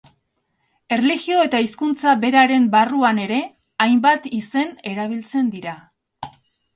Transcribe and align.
Erlijio 0.95 1.41
eta 1.47 1.57
hizkuntza 1.65 2.13
beraren 2.23 2.65
barruan 2.75 3.19
ere, 3.25 3.37
hainbat 3.85 4.25
izen 4.39 4.73
erabiltzen 4.93 5.53
dira. 5.57 5.75